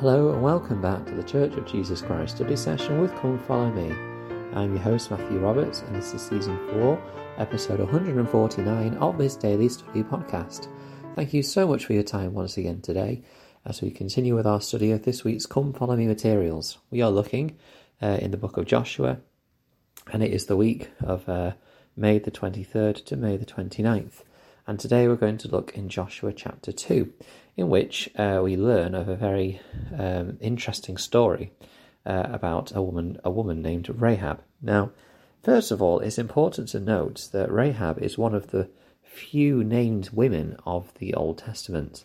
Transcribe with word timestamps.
Hello 0.00 0.30
and 0.30 0.42
welcome 0.42 0.82
back 0.82 1.06
to 1.06 1.14
the 1.14 1.22
Church 1.22 1.54
of 1.54 1.64
Jesus 1.64 2.02
Christ 2.02 2.36
study 2.36 2.54
session 2.54 3.00
with 3.00 3.14
Come 3.14 3.38
Follow 3.38 3.72
Me. 3.72 3.90
I'm 4.52 4.74
your 4.74 4.82
host 4.82 5.10
Matthew 5.10 5.38
Roberts 5.38 5.80
and 5.80 5.96
this 5.96 6.12
is 6.12 6.20
season 6.20 6.58
4, 6.72 7.02
episode 7.38 7.80
149 7.80 8.94
of 8.98 9.16
this 9.16 9.36
daily 9.36 9.70
study 9.70 10.02
podcast. 10.02 10.68
Thank 11.14 11.32
you 11.32 11.42
so 11.42 11.66
much 11.66 11.86
for 11.86 11.94
your 11.94 12.02
time 12.02 12.34
once 12.34 12.58
again 12.58 12.82
today 12.82 13.22
as 13.64 13.80
we 13.80 13.90
continue 13.90 14.36
with 14.36 14.46
our 14.46 14.60
study 14.60 14.90
of 14.90 15.04
this 15.04 15.24
week's 15.24 15.46
Come 15.46 15.72
Follow 15.72 15.96
Me 15.96 16.06
materials. 16.06 16.76
We 16.90 17.00
are 17.00 17.10
looking 17.10 17.56
uh, 18.02 18.18
in 18.20 18.32
the 18.32 18.36
book 18.36 18.58
of 18.58 18.66
Joshua 18.66 19.20
and 20.12 20.22
it 20.22 20.30
is 20.30 20.44
the 20.44 20.58
week 20.58 20.90
of 21.00 21.26
uh, 21.26 21.52
May 21.96 22.18
the 22.18 22.30
23rd 22.30 23.02
to 23.06 23.16
May 23.16 23.38
the 23.38 23.46
29th. 23.46 24.24
And 24.68 24.80
today 24.80 25.06
we're 25.06 25.16
going 25.16 25.38
to 25.38 25.48
look 25.48 25.74
in 25.74 25.88
Joshua 25.88 26.32
chapter 26.32 26.72
2, 26.72 27.12
in 27.56 27.68
which 27.68 28.10
uh, 28.16 28.40
we 28.42 28.56
learn 28.56 28.94
of 28.94 29.08
a 29.08 29.16
very 29.16 29.60
um, 29.98 30.36
interesting 30.40 30.96
story 30.96 31.52
uh, 32.04 32.26
about 32.30 32.74
a 32.74 32.82
woman, 32.82 33.18
a 33.24 33.30
woman 33.30 33.62
named 33.62 33.88
Rahab. 33.88 34.42
Now, 34.60 34.90
first 35.42 35.70
of 35.70 35.80
all, 35.80 36.00
it's 36.00 36.18
important 36.18 36.68
to 36.68 36.80
note 36.80 37.28
that 37.32 37.50
Rahab 37.50 38.02
is 38.02 38.18
one 38.18 38.34
of 38.34 38.48
the 38.48 38.68
few 39.02 39.64
named 39.64 40.10
women 40.12 40.56
of 40.66 40.92
the 40.98 41.14
Old 41.14 41.38
Testament. 41.38 42.04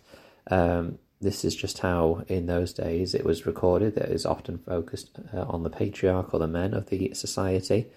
Um, 0.49 0.99
this 1.19 1.45
is 1.45 1.55
just 1.55 1.79
how, 1.79 2.23
in 2.27 2.47
those 2.47 2.73
days, 2.73 3.13
it 3.13 3.25
was 3.25 3.45
recorded 3.45 3.95
that 3.95 4.09
was 4.09 4.25
often 4.25 4.57
focused 4.57 5.11
uh, 5.33 5.41
on 5.41 5.63
the 5.63 5.69
patriarch 5.69 6.33
or 6.33 6.39
the 6.39 6.47
men 6.47 6.73
of 6.73 6.87
the 6.87 7.13
society. 7.13 7.87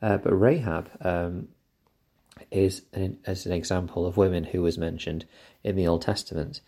Uh, 0.00 0.16
but 0.16 0.32
Rahab 0.32 0.90
um, 1.02 1.48
is 2.50 2.82
an, 2.92 3.18
as 3.24 3.46
an 3.46 3.52
example 3.52 4.04
of 4.04 4.16
women 4.16 4.44
who 4.44 4.62
was 4.62 4.78
mentioned 4.78 5.26
in 5.62 5.76
the 5.76 5.86
Old 5.86 6.02
Testament. 6.02 6.60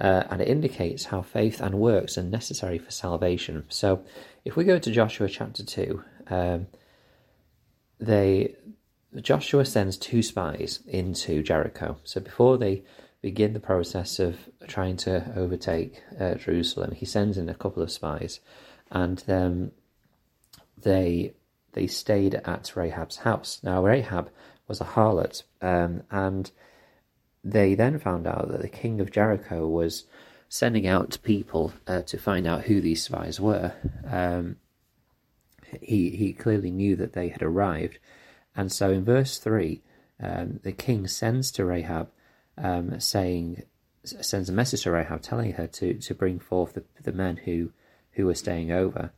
Uh, 0.00 0.24
and 0.30 0.40
it 0.40 0.48
indicates 0.48 1.04
how 1.04 1.20
faith 1.20 1.60
and 1.60 1.74
works 1.74 2.16
are 2.16 2.22
necessary 2.22 2.78
for 2.78 2.90
salvation. 2.90 3.64
So, 3.68 4.02
if 4.44 4.56
we 4.56 4.64
go 4.64 4.78
to 4.78 4.90
Joshua 4.90 5.28
chapter 5.28 5.62
two, 5.64 6.02
um, 6.28 6.68
they 7.98 8.56
Joshua 9.20 9.64
sends 9.64 9.96
two 9.96 10.22
spies 10.22 10.80
into 10.86 11.42
Jericho. 11.42 11.98
So 12.04 12.20
before 12.20 12.58
they 12.58 12.84
begin 13.22 13.52
the 13.52 13.60
process 13.60 14.18
of 14.18 14.38
trying 14.68 14.96
to 14.98 15.32
overtake 15.36 16.02
uh, 16.18 16.34
Jerusalem, 16.34 16.92
he 16.92 17.04
sends 17.04 17.36
in 17.36 17.48
a 17.48 17.54
couple 17.54 17.82
of 17.82 17.90
spies, 17.90 18.40
and 18.90 19.18
then 19.26 19.72
they 20.78 21.34
they 21.72 21.86
stayed 21.86 22.34
at 22.34 22.74
Rahab's 22.76 23.18
house. 23.18 23.60
Now 23.62 23.84
Rahab 23.84 24.30
was 24.68 24.80
a 24.80 24.84
harlot, 24.84 25.42
um, 25.60 26.02
and 26.10 26.50
they 27.42 27.74
then 27.74 27.98
found 27.98 28.26
out 28.26 28.48
that 28.48 28.60
the 28.60 28.68
king 28.68 29.00
of 29.00 29.10
Jericho 29.10 29.66
was 29.66 30.04
sending 30.48 30.86
out 30.86 31.18
people 31.22 31.72
uh, 31.86 32.02
to 32.02 32.18
find 32.18 32.46
out 32.46 32.64
who 32.64 32.80
these 32.80 33.02
spies 33.02 33.40
were. 33.40 33.72
Um, 34.06 34.56
he 35.80 36.10
he 36.10 36.32
clearly 36.32 36.70
knew 36.70 36.96
that 36.96 37.12
they 37.12 37.28
had 37.28 37.42
arrived, 37.42 37.98
and 38.56 38.70
so 38.70 38.90
in 38.90 39.04
verse 39.04 39.38
three, 39.38 39.82
um, 40.20 40.60
the 40.62 40.72
king 40.72 41.06
sends 41.06 41.50
to 41.52 41.64
Rahab, 41.64 42.10
um, 42.58 42.98
saying 43.00 43.62
sends 44.02 44.48
a 44.48 44.52
message 44.52 44.82
to 44.82 44.90
Rahab 44.90 45.22
telling 45.22 45.52
her 45.52 45.66
to 45.68 45.94
to 45.94 46.14
bring 46.14 46.38
forth 46.40 46.74
the, 46.74 46.84
the 47.02 47.12
men 47.12 47.38
who 47.38 47.70
who 48.12 48.26
were 48.26 48.34
staying 48.34 48.72
over. 48.72 49.12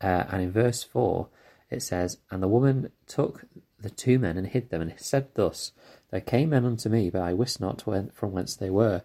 Uh, 0.00 0.24
and 0.30 0.42
in 0.42 0.52
verse 0.52 0.82
four, 0.82 1.28
it 1.70 1.82
says, 1.82 2.18
"And 2.30 2.42
the 2.42 2.48
woman 2.48 2.90
took 3.06 3.44
the 3.86 3.94
two 3.94 4.18
men 4.18 4.36
and 4.36 4.48
hid 4.48 4.70
them, 4.70 4.82
and 4.82 4.92
said 4.96 5.28
thus, 5.34 5.70
There 6.10 6.20
came 6.20 6.50
men 6.50 6.64
unto 6.64 6.88
me, 6.88 7.08
but 7.08 7.22
I 7.22 7.32
wist 7.32 7.60
not 7.60 7.82
from 7.82 8.32
whence 8.32 8.56
they 8.56 8.70
were. 8.70 9.02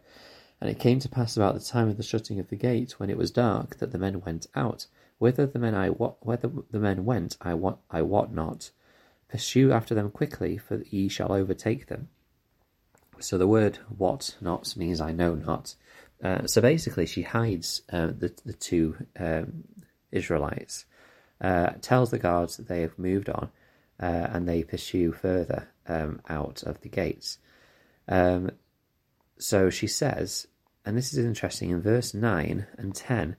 And 0.59 0.69
it 0.69 0.79
came 0.79 0.99
to 0.99 1.09
pass 1.09 1.37
about 1.37 1.53
the 1.53 1.59
time 1.59 1.87
of 1.87 1.97
the 1.97 2.03
shutting 2.03 2.39
of 2.39 2.49
the 2.49 2.55
gate, 2.55 2.99
when 2.99 3.09
it 3.09 3.17
was 3.17 3.29
dark, 3.29 3.77
that 3.77 3.91
the 3.91 3.99
men 3.99 4.21
went 4.21 4.47
out. 4.55 4.87
Whither 5.19 5.45
the 5.45 5.59
men 5.59 5.75
I 5.75 5.89
whether 5.89 6.49
the 6.71 6.79
men 6.79 7.05
went, 7.05 7.37
I 7.41 7.53
wot, 7.53 7.79
I 7.91 8.01
wot 8.01 8.33
not. 8.33 8.71
Pursue 9.29 9.71
after 9.71 9.93
them 9.93 10.09
quickly, 10.09 10.57
for 10.57 10.81
ye 10.89 11.07
shall 11.07 11.31
overtake 11.31 11.85
them. 11.87 12.09
So 13.19 13.37
the 13.37 13.47
word 13.47 13.77
"what 13.95 14.35
not" 14.41 14.75
means 14.75 14.99
I 14.99 15.11
know 15.11 15.35
not. 15.35 15.75
Uh, 16.23 16.47
so 16.47 16.59
basically, 16.59 17.05
she 17.05 17.21
hides 17.21 17.83
uh, 17.93 18.07
the 18.07 18.33
the 18.43 18.53
two 18.53 18.97
um, 19.19 19.63
Israelites, 20.11 20.85
uh, 21.39 21.73
tells 21.81 22.09
the 22.09 22.17
guards 22.17 22.57
that 22.57 22.67
they 22.67 22.81
have 22.81 22.97
moved 22.97 23.29
on, 23.29 23.51
uh, 24.01 24.27
and 24.31 24.47
they 24.47 24.63
pursue 24.63 25.11
further 25.11 25.69
um, 25.87 26.21
out 26.29 26.63
of 26.63 26.81
the 26.81 26.89
gates. 26.89 27.37
Um, 28.07 28.51
so 29.37 29.69
she 29.69 29.87
says, 29.87 30.47
and 30.85 30.97
this 30.97 31.13
is 31.13 31.23
interesting 31.23 31.69
in 31.69 31.81
verse 31.81 32.13
9 32.13 32.65
and 32.77 32.95
10 32.95 33.35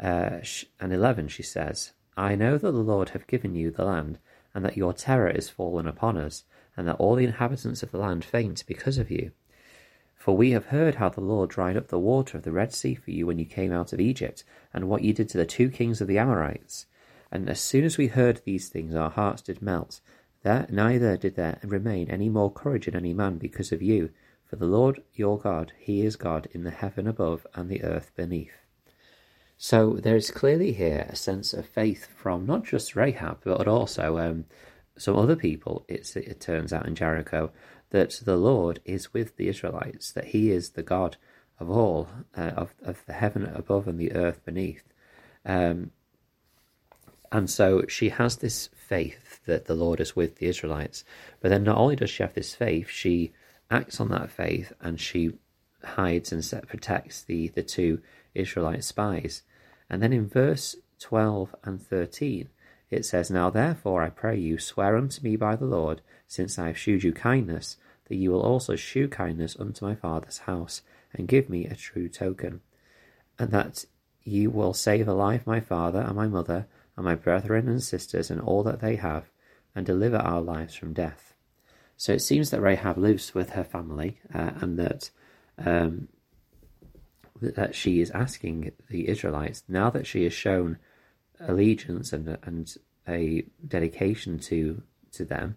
uh, 0.00 0.40
and 0.80 0.92
11, 0.92 1.28
she 1.28 1.42
says, 1.42 1.92
I 2.16 2.34
know 2.34 2.58
that 2.58 2.72
the 2.72 2.78
Lord 2.78 3.10
have 3.10 3.26
given 3.26 3.54
you 3.54 3.70
the 3.70 3.84
land, 3.84 4.18
and 4.54 4.64
that 4.64 4.76
your 4.76 4.92
terror 4.92 5.30
is 5.30 5.48
fallen 5.48 5.86
upon 5.86 6.16
us, 6.16 6.44
and 6.76 6.88
that 6.88 6.96
all 6.96 7.14
the 7.14 7.24
inhabitants 7.24 7.82
of 7.82 7.92
the 7.92 7.98
land 7.98 8.24
faint 8.24 8.64
because 8.66 8.98
of 8.98 9.10
you. 9.10 9.32
For 10.16 10.36
we 10.36 10.50
have 10.50 10.66
heard 10.66 10.96
how 10.96 11.08
the 11.08 11.20
Lord 11.20 11.50
dried 11.50 11.76
up 11.76 11.88
the 11.88 11.98
water 11.98 12.36
of 12.36 12.44
the 12.44 12.52
Red 12.52 12.74
Sea 12.74 12.94
for 12.94 13.10
you 13.10 13.26
when 13.26 13.38
you 13.38 13.46
came 13.46 13.72
out 13.72 13.92
of 13.92 14.00
Egypt, 14.00 14.44
and 14.74 14.88
what 14.88 15.02
you 15.02 15.12
did 15.12 15.28
to 15.30 15.38
the 15.38 15.46
two 15.46 15.70
kings 15.70 16.00
of 16.00 16.08
the 16.08 16.18
Amorites. 16.18 16.86
And 17.32 17.48
as 17.48 17.60
soon 17.60 17.84
as 17.84 17.96
we 17.96 18.08
heard 18.08 18.42
these 18.44 18.68
things, 18.68 18.94
our 18.94 19.10
hearts 19.10 19.42
did 19.42 19.62
melt. 19.62 20.00
There 20.42 20.66
neither 20.70 21.16
did 21.16 21.36
there 21.36 21.58
remain 21.62 22.10
any 22.10 22.28
more 22.28 22.50
courage 22.50 22.88
in 22.88 22.96
any 22.96 23.14
man 23.14 23.38
because 23.38 23.72
of 23.72 23.82
you. 23.82 24.10
For 24.46 24.56
the 24.56 24.66
Lord 24.66 25.02
your 25.14 25.38
God, 25.38 25.72
He 25.78 26.04
is 26.04 26.16
God 26.16 26.48
in 26.52 26.64
the 26.64 26.70
heaven 26.70 27.06
above 27.06 27.46
and 27.54 27.70
the 27.70 27.84
earth 27.84 28.10
beneath. 28.16 28.58
So 29.56 29.92
there 29.92 30.16
is 30.16 30.30
clearly 30.30 30.72
here 30.72 31.06
a 31.08 31.14
sense 31.14 31.52
of 31.52 31.66
faith 31.66 32.08
from 32.16 32.46
not 32.46 32.64
just 32.64 32.96
Rahab, 32.96 33.40
but 33.44 33.68
also 33.68 34.18
um, 34.18 34.46
some 34.96 35.16
other 35.16 35.36
people, 35.36 35.84
it 35.86 36.40
turns 36.40 36.72
out 36.72 36.86
in 36.86 36.94
Jericho, 36.94 37.52
that 37.90 38.22
the 38.24 38.36
Lord 38.36 38.80
is 38.84 39.12
with 39.12 39.36
the 39.36 39.48
Israelites, 39.48 40.12
that 40.12 40.26
He 40.26 40.50
is 40.50 40.70
the 40.70 40.82
God 40.82 41.16
of 41.58 41.70
all, 41.70 42.08
uh, 42.36 42.52
of, 42.56 42.74
of 42.82 43.04
the 43.06 43.12
heaven 43.12 43.44
above 43.44 43.86
and 43.86 44.00
the 44.00 44.14
earth 44.14 44.44
beneath. 44.44 44.82
Um, 45.44 45.90
and 47.32 47.48
so 47.48 47.84
she 47.86 48.08
has 48.08 48.36
this 48.36 48.68
faith 48.74 49.40
that 49.46 49.66
the 49.66 49.74
Lord 49.74 50.00
is 50.00 50.16
with 50.16 50.36
the 50.36 50.46
Israelites. 50.46 51.04
But 51.40 51.50
then 51.50 51.62
not 51.62 51.78
only 51.78 51.96
does 51.96 52.10
she 52.10 52.22
have 52.22 52.34
this 52.34 52.54
faith, 52.54 52.88
she 52.90 53.32
acts 53.70 54.00
on 54.00 54.08
that 54.08 54.30
faith 54.30 54.72
and 54.80 54.98
she 55.00 55.34
hides 55.82 56.32
and 56.32 56.44
set, 56.44 56.66
protects 56.66 57.22
the, 57.22 57.48
the 57.48 57.62
two 57.62 58.00
Israelite 58.34 58.84
spies. 58.84 59.42
And 59.88 60.02
then 60.02 60.12
in 60.12 60.28
verse 60.28 60.76
12 60.98 61.54
and 61.64 61.80
13, 61.80 62.48
it 62.90 63.04
says, 63.04 63.30
Now 63.30 63.48
therefore 63.48 64.02
I 64.02 64.10
pray 64.10 64.36
you, 64.36 64.58
swear 64.58 64.96
unto 64.96 65.22
me 65.22 65.36
by 65.36 65.54
the 65.54 65.66
Lord, 65.66 66.00
since 66.26 66.58
I 66.58 66.68
have 66.68 66.78
shewed 66.78 67.04
you 67.04 67.12
kindness, 67.12 67.76
that 68.08 68.16
you 68.16 68.32
will 68.32 68.42
also 68.42 68.74
shew 68.74 69.06
kindness 69.06 69.56
unto 69.58 69.84
my 69.84 69.94
father's 69.94 70.38
house, 70.38 70.82
and 71.12 71.28
give 71.28 71.48
me 71.48 71.66
a 71.66 71.76
true 71.76 72.08
token, 72.08 72.60
and 73.38 73.50
that 73.52 73.84
you 74.22 74.50
will 74.50 74.74
save 74.74 75.08
alive 75.08 75.46
my 75.46 75.60
father 75.60 76.00
and 76.00 76.16
my 76.16 76.26
mother, 76.26 76.66
and 76.96 77.04
my 77.04 77.14
brethren 77.14 77.68
and 77.68 77.82
sisters 77.82 78.30
and 78.30 78.40
all 78.40 78.62
that 78.64 78.80
they 78.80 78.96
have, 78.96 79.30
and 79.74 79.86
deliver 79.86 80.16
our 80.16 80.40
lives 80.40 80.74
from 80.74 80.92
death. 80.92 81.34
So 81.96 82.12
it 82.12 82.22
seems 82.22 82.50
that 82.50 82.62
Rahab 82.62 82.96
lives 82.98 83.34
with 83.34 83.50
her 83.50 83.64
family, 83.64 84.20
uh, 84.34 84.52
and 84.60 84.78
that 84.78 85.10
um, 85.58 86.08
that 87.40 87.74
she 87.74 88.00
is 88.00 88.10
asking 88.10 88.72
the 88.88 89.08
Israelites 89.08 89.62
now 89.68 89.90
that 89.90 90.06
she 90.06 90.24
has 90.24 90.32
shown 90.32 90.78
allegiance 91.38 92.12
and 92.12 92.38
and 92.42 92.74
a 93.08 93.44
dedication 93.66 94.38
to 94.38 94.82
to 95.12 95.24
them, 95.24 95.56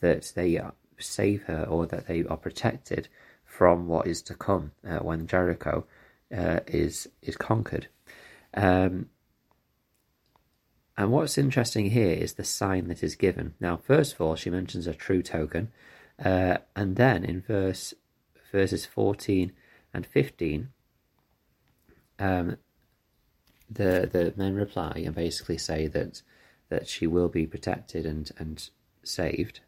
that 0.00 0.32
they 0.34 0.60
save 0.98 1.42
her 1.44 1.64
or 1.64 1.86
that 1.86 2.06
they 2.06 2.24
are 2.24 2.36
protected 2.36 3.08
from 3.44 3.88
what 3.88 4.06
is 4.06 4.22
to 4.22 4.34
come 4.34 4.72
uh, 4.88 4.98
when 4.98 5.26
Jericho 5.26 5.86
uh, 6.36 6.60
is 6.66 7.08
is 7.22 7.36
conquered. 7.36 7.88
Um, 8.54 9.08
and 11.00 11.10
what's 11.10 11.38
interesting 11.38 11.88
here 11.88 12.12
is 12.12 12.34
the 12.34 12.44
sign 12.44 12.88
that 12.88 13.02
is 13.02 13.16
given. 13.16 13.54
Now, 13.58 13.78
first 13.78 14.12
of 14.12 14.20
all, 14.20 14.36
she 14.36 14.50
mentions 14.50 14.86
a 14.86 14.92
true 14.92 15.22
token, 15.22 15.72
uh, 16.22 16.58
and 16.76 16.96
then 16.96 17.24
in 17.24 17.40
verse 17.40 17.94
verses 18.52 18.84
fourteen 18.84 19.52
and 19.94 20.04
fifteen, 20.04 20.68
um, 22.18 22.58
the 23.70 24.10
the 24.12 24.34
men 24.36 24.54
reply 24.56 25.02
and 25.06 25.14
basically 25.14 25.56
say 25.56 25.86
that 25.86 26.20
that 26.68 26.86
she 26.86 27.06
will 27.06 27.30
be 27.30 27.46
protected 27.46 28.04
and 28.04 28.30
and 28.36 28.68
saved. 29.02 29.60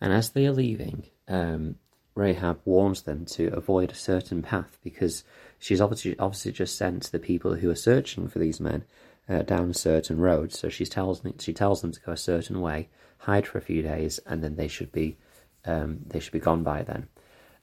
And 0.00 0.12
as 0.12 0.30
they 0.30 0.46
are 0.46 0.52
leaving, 0.52 1.06
um, 1.26 1.80
Rahab 2.14 2.60
warns 2.64 3.02
them 3.02 3.24
to 3.24 3.48
avoid 3.54 3.90
a 3.90 3.94
certain 3.96 4.42
path 4.42 4.78
because 4.84 5.24
she's 5.58 5.80
obviously 5.80 6.18
obviously 6.18 6.52
just 6.52 6.76
sent 6.76 7.04
the 7.10 7.18
people 7.18 7.54
who 7.54 7.70
are 7.70 7.74
searching 7.74 8.28
for 8.28 8.38
these 8.38 8.60
men 8.60 8.84
uh, 9.28 9.42
down 9.42 9.70
a 9.70 9.74
certain 9.74 10.18
road. 10.18 10.52
So 10.52 10.68
she 10.68 10.84
tells 10.84 11.22
she 11.38 11.52
tells 11.52 11.80
them 11.80 11.92
to 11.92 12.00
go 12.00 12.12
a 12.12 12.16
certain 12.16 12.60
way, 12.60 12.88
hide 13.18 13.46
for 13.46 13.58
a 13.58 13.62
few 13.62 13.82
days, 13.82 14.20
and 14.26 14.42
then 14.42 14.56
they 14.56 14.68
should 14.68 14.92
be 14.92 15.16
um, 15.64 16.00
they 16.06 16.20
should 16.20 16.32
be 16.32 16.40
gone 16.40 16.62
by 16.62 16.82
then. 16.82 17.08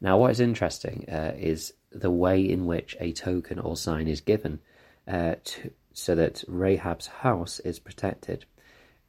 Now, 0.01 0.17
what 0.17 0.31
is 0.31 0.39
interesting 0.39 1.05
uh, 1.09 1.33
is 1.37 1.73
the 1.91 2.11
way 2.11 2.41
in 2.41 2.65
which 2.65 2.95
a 2.99 3.11
token 3.11 3.59
or 3.59 3.75
sign 3.75 4.07
is 4.07 4.21
given 4.21 4.59
uh, 5.07 5.35
to, 5.43 5.71
so 5.93 6.15
that 6.15 6.43
Rahab's 6.47 7.07
house 7.07 7.59
is 7.59 7.79
protected. 7.79 8.45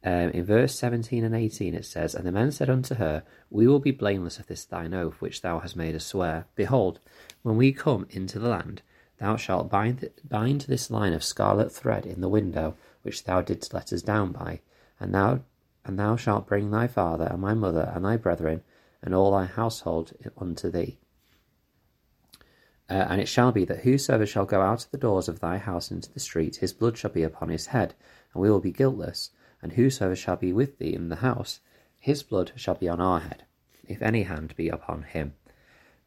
Um, 0.03 0.31
in 0.31 0.45
verse 0.45 0.73
17 0.79 1.23
and 1.23 1.35
18 1.35 1.75
it 1.75 1.85
says, 1.85 2.15
And 2.15 2.25
the 2.25 2.31
men 2.31 2.51
said 2.51 2.69
unto 2.69 2.95
her, 2.95 3.23
We 3.51 3.67
will 3.67 3.79
be 3.79 3.91
blameless 3.91 4.39
of 4.39 4.47
this 4.47 4.65
thine 4.65 4.95
oath 4.95 5.21
which 5.21 5.41
thou 5.41 5.59
hast 5.59 5.75
made 5.75 5.95
us 5.95 6.05
swear. 6.05 6.45
Behold, 6.55 6.99
when 7.43 7.55
we 7.55 7.71
come 7.71 8.07
into 8.09 8.39
the 8.39 8.49
land, 8.49 8.81
thou 9.19 9.35
shalt 9.35 9.69
bind, 9.69 10.09
bind 10.27 10.61
this 10.61 10.89
line 10.89 11.13
of 11.13 11.23
scarlet 11.23 11.71
thread 11.71 12.07
in 12.07 12.21
the 12.21 12.29
window 12.29 12.75
which 13.03 13.25
thou 13.25 13.41
didst 13.41 13.73
let 13.75 13.93
us 13.93 14.01
down 14.01 14.31
by, 14.31 14.61
and 14.99 15.13
thou 15.13 15.41
and 15.85 15.97
thou 15.97 16.15
shalt 16.15 16.47
bring 16.47 16.69
thy 16.69 16.87
father 16.87 17.25
and 17.25 17.41
my 17.41 17.53
mother 17.53 17.91
and 17.93 18.05
thy 18.05 18.15
brethren 18.15 18.61
and 19.01 19.15
all 19.15 19.31
thy 19.31 19.45
household 19.45 20.13
unto 20.37 20.69
thee. 20.69 20.99
Uh, 22.89 23.05
and 23.09 23.21
it 23.21 23.27
shall 23.27 23.51
be 23.51 23.65
that 23.65 23.79
whosoever 23.79 24.25
shall 24.25 24.45
go 24.45 24.61
out 24.61 24.85
of 24.85 24.91
the 24.91 24.97
doors 24.97 25.27
of 25.27 25.39
thy 25.39 25.57
house 25.57 25.89
into 25.91 26.11
the 26.11 26.19
street, 26.19 26.57
his 26.57 26.73
blood 26.73 26.97
shall 26.97 27.09
be 27.09 27.23
upon 27.23 27.49
his 27.49 27.67
head, 27.67 27.95
and 28.33 28.41
we 28.41 28.49
will 28.49 28.59
be 28.59 28.71
guiltless 28.71 29.31
and 29.61 29.73
whosoever 29.73 30.15
shall 30.15 30.35
be 30.35 30.53
with 30.53 30.79
thee 30.79 30.93
in 30.93 31.09
the 31.09 31.17
house, 31.17 31.59
his 31.99 32.23
blood 32.23 32.51
shall 32.55 32.75
be 32.75 32.89
on 32.89 32.99
our 32.99 33.19
head, 33.19 33.43
if 33.87 34.01
any 34.01 34.23
hand 34.23 34.55
be 34.55 34.69
upon 34.69 35.03
him. 35.03 35.33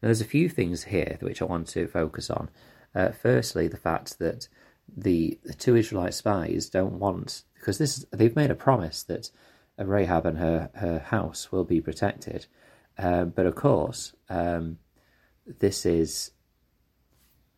Now, 0.01 0.07
there's 0.07 0.21
a 0.21 0.25
few 0.25 0.49
things 0.49 0.83
here 0.83 1.17
which 1.21 1.41
I 1.41 1.45
want 1.45 1.67
to 1.69 1.87
focus 1.87 2.29
on. 2.29 2.49
Uh, 2.93 3.09
firstly, 3.09 3.67
the 3.67 3.77
fact 3.77 4.19
that 4.19 4.47
the, 4.95 5.39
the 5.43 5.53
two 5.53 5.75
Israelite 5.75 6.13
spies 6.13 6.69
don't 6.69 6.99
want, 6.99 7.43
because 7.55 7.77
this 7.77 8.05
they've 8.11 8.35
made 8.35 8.51
a 8.51 8.55
promise 8.55 9.03
that 9.03 9.31
Rahab 9.77 10.25
and 10.25 10.37
her, 10.37 10.69
her 10.75 10.99
house 10.99 11.51
will 11.51 11.63
be 11.63 11.81
protected. 11.81 12.45
Um, 12.97 13.29
but 13.29 13.45
of 13.45 13.55
course, 13.55 14.13
um, 14.29 14.77
this 15.59 15.85
is 15.85 16.31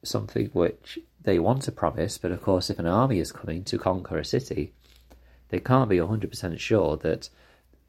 something 0.04 0.48
which 0.54 1.00
they 1.22 1.40
want 1.40 1.64
to 1.64 1.72
promise. 1.72 2.18
But 2.18 2.32
of 2.32 2.42
course, 2.42 2.70
if 2.70 2.80
an 2.80 2.88
army 2.88 3.20
is 3.20 3.32
coming 3.32 3.64
to 3.66 3.78
conquer 3.78 4.18
a 4.18 4.26
city, 4.26 4.74
they 5.50 5.60
can't 5.60 5.90
be 5.90 5.98
100% 5.98 6.60
sure 6.60 6.98
that 6.98 7.30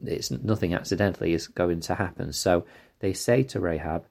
it's 0.05 0.31
nothing 0.31 0.73
accidentally 0.73 1.33
is 1.33 1.47
going 1.47 1.81
to 1.81 1.95
happen. 1.95 2.31
So 2.33 2.65
they 2.99 3.13
say 3.13 3.43
to 3.43 3.59
Rahab, 3.59 4.05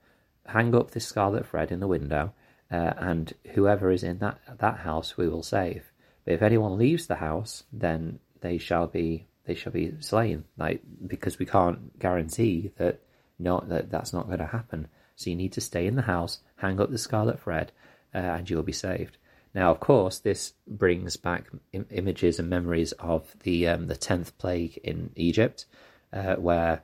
hang 0.47 0.75
up 0.75 0.91
this 0.91 1.06
scarlet 1.06 1.47
thread 1.47 1.71
in 1.71 1.81
the 1.81 1.87
window, 1.87 2.33
uh, 2.71 2.93
and 2.99 3.33
whoever 3.55 3.91
is 3.91 4.03
in 4.03 4.19
that 4.19 4.39
that 4.59 4.79
house 4.79 5.17
we 5.17 5.29
will 5.29 5.43
save. 5.43 5.91
But 6.25 6.35
if 6.35 6.43
anyone 6.43 6.77
leaves 6.77 7.06
the 7.06 7.17
house, 7.17 7.65
then 7.73 8.19
they 8.41 8.59
shall 8.59 8.87
be 8.87 9.27
they 9.45 9.55
shall 9.55 9.73
be 9.73 9.95
slain. 10.00 10.45
Like 10.59 10.83
because 11.06 11.39
we 11.39 11.47
can't 11.47 11.99
guarantee 11.99 12.73
that 12.77 13.00
not 13.39 13.69
that 13.69 13.91
that's 13.91 14.12
not 14.12 14.27
going 14.27 14.39
to 14.39 14.47
happen. 14.47 14.89
So 15.17 15.31
you 15.31 15.37
need 15.37 15.53
to 15.53 15.61
stay 15.61 15.87
in 15.87 15.97
the 15.97 16.03
house, 16.03 16.41
hang 16.56 16.81
up 16.81 16.91
the 16.91 16.99
scarlet 16.99 17.41
thread, 17.41 17.73
uh, 18.15 18.19
and 18.19 18.49
you 18.49 18.56
will 18.56 18.62
be 18.62 18.73
saved. 18.73 19.17
Now, 19.55 19.71
of 19.71 19.81
course, 19.81 20.19
this 20.19 20.55
brings 20.67 21.17
back 21.17 21.47
Im- 21.73 21.87
images 21.91 22.39
and 22.39 22.49
memories 22.49 22.93
of 22.93 23.35
the 23.43 23.69
um, 23.69 23.87
the 23.87 23.97
tenth 23.97 24.37
plague 24.39 24.79
in 24.85 25.11
Egypt, 25.17 25.67
uh, 26.12 26.37
where 26.37 26.83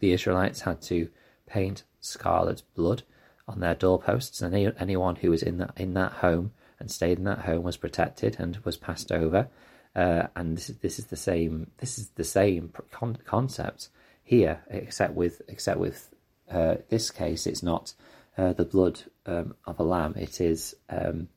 the 0.00 0.12
Israelites 0.12 0.62
had 0.62 0.80
to 0.82 1.08
paint 1.46 1.84
scarlet 2.00 2.62
blood 2.74 3.02
on 3.46 3.60
their 3.60 3.74
doorposts, 3.74 4.40
and 4.40 4.54
any, 4.54 4.72
anyone 4.78 5.16
who 5.16 5.30
was 5.30 5.42
in 5.42 5.58
that 5.58 5.72
in 5.76 5.94
that 5.94 6.12
home 6.12 6.52
and 6.78 6.90
stayed 6.90 7.18
in 7.18 7.24
that 7.24 7.40
home 7.40 7.62
was 7.62 7.76
protected 7.76 8.36
and 8.38 8.56
was 8.64 8.76
passed 8.76 9.12
over. 9.12 9.48
Uh, 9.94 10.28
and 10.36 10.56
this 10.56 10.70
is, 10.70 10.78
this 10.78 10.98
is 10.98 11.06
the 11.06 11.16
same. 11.16 11.70
This 11.78 11.98
is 11.98 12.08
the 12.10 12.24
same 12.24 12.72
con- 12.90 13.18
concept 13.24 13.88
here, 14.22 14.62
except 14.68 15.14
with 15.14 15.42
except 15.48 15.78
with 15.78 16.14
uh, 16.50 16.76
this 16.88 17.10
case, 17.10 17.46
it's 17.46 17.62
not 17.62 17.94
uh, 18.38 18.52
the 18.52 18.64
blood 18.64 19.02
um, 19.26 19.54
of 19.66 19.78
a 19.78 19.84
lamb. 19.84 20.14
It 20.16 20.40
is 20.40 20.74
um, 20.88 21.28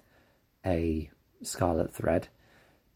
a 0.66 1.10
scarlet 1.42 1.94
thread. 1.94 2.28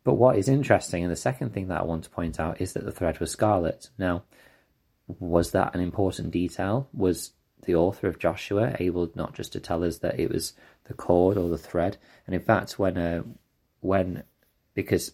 But 0.03 0.13
what 0.13 0.37
is 0.37 0.47
interesting, 0.47 1.03
and 1.03 1.11
the 1.11 1.17
second 1.17 1.53
thing 1.53 1.67
that 1.67 1.81
I 1.81 1.83
want 1.83 2.05
to 2.05 2.09
point 2.09 2.39
out, 2.39 2.61
is 2.61 2.73
that 2.73 2.85
the 2.85 2.91
thread 2.91 3.19
was 3.19 3.31
scarlet. 3.31 3.89
Now, 3.97 4.23
was 5.07 5.51
that 5.51 5.75
an 5.75 5.81
important 5.81 6.31
detail? 6.31 6.87
Was 6.93 7.31
the 7.65 7.75
author 7.75 8.07
of 8.07 8.19
Joshua 8.19 8.75
able 8.79 9.11
not 9.15 9.33
just 9.35 9.53
to 9.53 9.59
tell 9.59 9.83
us 9.83 9.97
that 9.99 10.19
it 10.19 10.31
was 10.31 10.53
the 10.85 10.93
cord 10.93 11.37
or 11.37 11.49
the 11.49 11.57
thread? 11.57 11.97
And 12.25 12.33
in 12.33 12.41
fact, 12.41 12.79
when 12.79 12.97
uh, 12.97 13.23
when 13.81 14.23
because 14.73 15.11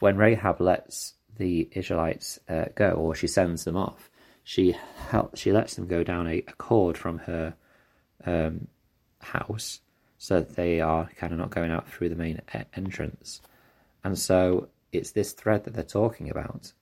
when 0.00 0.16
Rahab 0.16 0.60
lets 0.60 1.14
the 1.36 1.68
Israelites 1.72 2.38
uh, 2.48 2.66
go, 2.74 2.90
or 2.90 3.14
she 3.14 3.26
sends 3.26 3.64
them 3.64 3.76
off, 3.76 4.10
she 4.44 4.76
help, 5.08 5.36
she 5.36 5.52
lets 5.52 5.74
them 5.74 5.86
go 5.86 6.04
down 6.04 6.26
a, 6.26 6.38
a 6.46 6.52
cord 6.52 6.96
from 6.96 7.18
her 7.18 7.54
um, 8.24 8.68
house 9.20 9.80
so 10.18 10.40
they 10.40 10.80
are 10.80 11.08
kind 11.16 11.32
of 11.32 11.38
not 11.38 11.50
going 11.50 11.70
out 11.70 11.88
through 11.88 12.08
the 12.08 12.16
main 12.16 12.40
entrance. 12.74 13.40
And 14.04 14.18
so 14.18 14.68
it's 14.92 15.12
this 15.12 15.32
thread 15.32 15.64
that 15.64 15.74
they're 15.74 15.84
talking 15.84 16.28
about. 16.30 16.72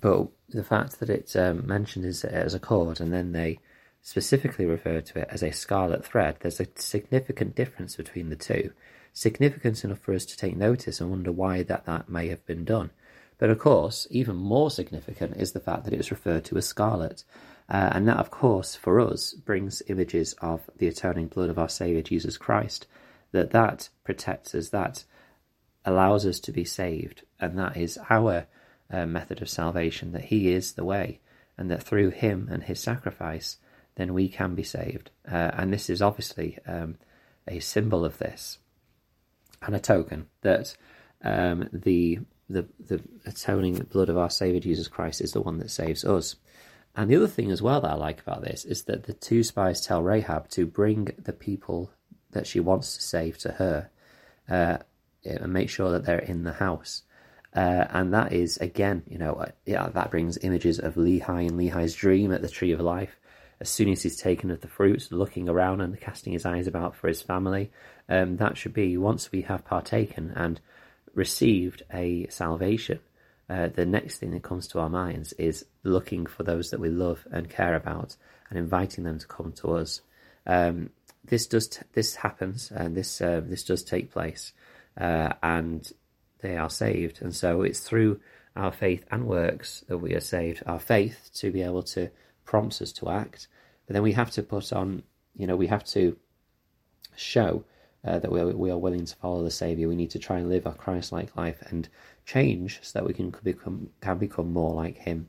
But 0.00 0.28
the 0.48 0.64
fact 0.64 1.00
that 1.00 1.10
it's 1.10 1.36
um, 1.36 1.66
mentioned 1.66 2.04
as, 2.04 2.24
as 2.24 2.54
a 2.54 2.60
cord 2.60 3.00
and 3.00 3.12
then 3.12 3.32
they 3.32 3.58
specifically 4.02 4.66
refer 4.66 5.00
to 5.00 5.20
it 5.20 5.28
as 5.30 5.42
a 5.42 5.52
scarlet 5.52 6.04
thread, 6.04 6.36
there's 6.40 6.60
a 6.60 6.66
significant 6.76 7.54
difference 7.54 7.96
between 7.96 8.28
the 8.28 8.36
two. 8.36 8.72
Significant 9.12 9.82
enough 9.84 9.98
for 9.98 10.14
us 10.14 10.26
to 10.26 10.36
take 10.36 10.56
notice 10.56 11.00
and 11.00 11.10
wonder 11.10 11.32
why 11.32 11.62
that, 11.62 11.86
that 11.86 12.08
may 12.08 12.28
have 12.28 12.44
been 12.44 12.64
done. 12.64 12.90
But 13.38 13.50
of 13.50 13.58
course, 13.58 14.06
even 14.10 14.36
more 14.36 14.70
significant 14.70 15.36
is 15.36 15.52
the 15.52 15.60
fact 15.60 15.84
that 15.84 15.92
it 15.92 15.98
was 15.98 16.10
referred 16.10 16.44
to 16.46 16.56
as 16.56 16.66
scarlet. 16.66 17.24
Uh, 17.68 17.90
and 17.92 18.06
that, 18.06 18.18
of 18.18 18.30
course, 18.30 18.76
for 18.76 19.00
us 19.00 19.32
brings 19.32 19.82
images 19.88 20.34
of 20.34 20.70
the 20.78 20.86
atoning 20.86 21.26
blood 21.26 21.50
of 21.50 21.58
our 21.58 21.68
Saviour 21.68 22.02
Jesus 22.02 22.38
Christ, 22.38 22.86
that 23.32 23.50
that 23.50 23.88
protects 24.04 24.54
us, 24.54 24.68
that 24.70 25.04
allows 25.84 26.24
us 26.26 26.38
to 26.40 26.52
be 26.52 26.64
saved, 26.64 27.22
and 27.40 27.58
that 27.58 27.76
is 27.76 27.98
our 28.08 28.46
uh, 28.90 29.06
method 29.06 29.42
of 29.42 29.48
salvation, 29.48 30.12
that 30.12 30.26
He 30.26 30.52
is 30.52 30.72
the 30.72 30.84
way, 30.84 31.20
and 31.58 31.70
that 31.70 31.82
through 31.82 32.10
Him 32.10 32.48
and 32.50 32.62
His 32.62 32.80
sacrifice, 32.80 33.58
then 33.96 34.14
we 34.14 34.28
can 34.28 34.54
be 34.54 34.62
saved. 34.62 35.10
Uh, 35.30 35.50
and 35.54 35.72
this 35.72 35.90
is 35.90 36.00
obviously 36.00 36.58
um, 36.66 36.96
a 37.48 37.58
symbol 37.58 38.04
of 38.04 38.18
this, 38.18 38.58
and 39.62 39.74
a 39.74 39.80
token 39.80 40.26
that 40.42 40.76
um, 41.24 41.68
the, 41.72 42.20
the 42.48 42.66
the 42.78 43.00
atoning 43.24 43.74
blood 43.90 44.08
of 44.08 44.18
our 44.18 44.30
Saviour 44.30 44.60
Jesus 44.60 44.86
Christ 44.86 45.20
is 45.20 45.32
the 45.32 45.40
one 45.40 45.58
that 45.58 45.70
saves 45.70 46.04
us. 46.04 46.36
And 46.96 47.10
the 47.10 47.16
other 47.16 47.28
thing 47.28 47.50
as 47.50 47.60
well 47.60 47.82
that 47.82 47.90
I 47.90 47.94
like 47.94 48.20
about 48.20 48.42
this 48.42 48.64
is 48.64 48.84
that 48.84 49.04
the 49.04 49.12
two 49.12 49.42
spies 49.42 49.82
tell 49.82 50.02
Rahab 50.02 50.48
to 50.50 50.66
bring 50.66 51.10
the 51.22 51.34
people 51.34 51.90
that 52.32 52.46
she 52.46 52.58
wants 52.58 52.96
to 52.96 53.02
save 53.02 53.36
to 53.38 53.52
her 53.52 53.90
uh, 54.48 54.78
and 55.24 55.52
make 55.52 55.68
sure 55.68 55.90
that 55.90 56.06
they're 56.06 56.18
in 56.18 56.44
the 56.44 56.54
house. 56.54 57.02
Uh, 57.54 57.86
and 57.90 58.14
that 58.14 58.32
is, 58.32 58.56
again, 58.58 59.02
you 59.06 59.18
know, 59.18 59.34
uh, 59.34 59.50
yeah, 59.66 59.88
that 59.88 60.10
brings 60.10 60.38
images 60.38 60.78
of 60.78 60.94
Lehi 60.94 61.48
and 61.48 61.58
Lehi's 61.58 61.94
dream 61.94 62.32
at 62.32 62.42
the 62.42 62.48
Tree 62.48 62.72
of 62.72 62.80
Life. 62.80 63.18
As 63.60 63.70
soon 63.70 63.88
as 63.90 64.02
he's 64.02 64.18
taken 64.18 64.50
of 64.50 64.60
the 64.60 64.68
fruits, 64.68 65.10
looking 65.10 65.48
around 65.48 65.80
and 65.80 65.98
casting 65.98 66.34
his 66.34 66.44
eyes 66.44 66.66
about 66.66 66.94
for 66.94 67.08
his 67.08 67.22
family, 67.22 67.70
um, 68.08 68.36
that 68.36 68.58
should 68.58 68.74
be 68.74 68.98
once 68.98 69.32
we 69.32 69.42
have 69.42 69.64
partaken 69.64 70.32
and 70.36 70.60
received 71.14 71.82
a 71.92 72.26
salvation, 72.28 73.00
uh, 73.48 73.68
the 73.68 73.86
next 73.86 74.18
thing 74.18 74.32
that 74.32 74.42
comes 74.42 74.66
to 74.68 74.80
our 74.80 74.90
minds 74.90 75.32
is 75.34 75.64
looking 75.84 76.26
for 76.26 76.42
those 76.42 76.70
that 76.70 76.80
we 76.80 76.88
love 76.88 77.26
and 77.30 77.48
care 77.48 77.74
about 77.74 78.16
and 78.50 78.58
inviting 78.58 79.04
them 79.04 79.18
to 79.18 79.26
come 79.26 79.52
to 79.52 79.74
us. 79.76 80.00
Um, 80.46 80.90
this 81.24 81.46
does 81.46 81.68
t- 81.68 81.82
this 81.92 82.16
happens 82.16 82.72
and 82.74 82.96
this 82.96 83.20
uh, 83.20 83.40
this 83.44 83.64
does 83.64 83.82
take 83.82 84.12
place, 84.12 84.52
uh, 85.00 85.32
and 85.42 85.88
they 86.40 86.56
are 86.56 86.70
saved. 86.70 87.22
And 87.22 87.34
so 87.34 87.62
it's 87.62 87.80
through 87.80 88.20
our 88.54 88.72
faith 88.72 89.04
and 89.10 89.26
works 89.26 89.84
that 89.88 89.98
we 89.98 90.14
are 90.14 90.20
saved. 90.20 90.62
Our 90.66 90.78
faith 90.78 91.30
to 91.34 91.50
be 91.50 91.62
able 91.62 91.82
to 91.84 92.10
prompts 92.44 92.80
us 92.80 92.92
to 92.92 93.10
act, 93.10 93.48
but 93.86 93.94
then 93.94 94.02
we 94.02 94.12
have 94.12 94.30
to 94.32 94.42
put 94.42 94.72
on, 94.72 95.02
you 95.36 95.46
know, 95.46 95.56
we 95.56 95.66
have 95.66 95.84
to 95.84 96.16
show 97.16 97.64
uh, 98.06 98.18
that 98.18 98.30
we 98.30 98.40
are, 98.40 98.48
we 98.48 98.70
are 98.70 98.78
willing 98.78 99.04
to 99.04 99.16
follow 99.16 99.42
the 99.42 99.50
Savior. 99.50 99.88
We 99.88 99.96
need 99.96 100.10
to 100.10 100.18
try 100.18 100.38
and 100.38 100.48
live 100.48 100.66
a 100.66 100.72
Christ-like 100.72 101.36
life 101.36 101.62
and 101.68 101.88
change 102.24 102.78
so 102.82 102.98
that 102.98 103.06
we 103.06 103.14
can 103.14 103.34
become 103.42 103.90
can 104.00 104.18
become 104.18 104.52
more 104.52 104.74
like 104.74 104.96
Him. 104.96 105.28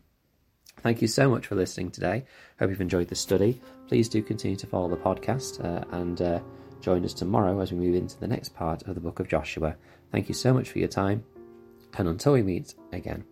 Thank 0.82 1.02
you 1.02 1.08
so 1.08 1.30
much 1.30 1.48
for 1.48 1.56
listening 1.56 1.92
today. 1.92 2.26
Hope 2.60 2.70
you've 2.70 2.82
enjoyed 2.82 3.08
the 3.08 3.16
study. 3.16 3.60
Please 3.88 4.08
do 4.08 4.22
continue 4.22 4.58
to 4.58 4.68
follow 4.68 4.88
the 4.90 4.98
podcast 4.98 5.64
uh, 5.64 5.84
and 5.92 6.22
uh, 6.22 6.40
join 6.82 7.04
us 7.04 7.14
tomorrow 7.14 7.60
as 7.60 7.72
we 7.72 7.80
move 7.80 7.96
into 7.96 8.20
the 8.20 8.28
next 8.28 8.54
part 8.54 8.84
of 8.84 8.94
the 8.94 9.02
book 9.02 9.20
of 9.20 9.28
Joshua. 9.28 9.76
Thank 10.12 10.30
you 10.30 10.36
so 10.36 10.54
much 10.54 10.70
for 10.70 10.80
your 10.80 10.88
time, 10.88 11.24
and 11.98 12.08
until 12.08 12.34
we 12.34 12.44
meet 12.44 12.76
again. 12.94 13.26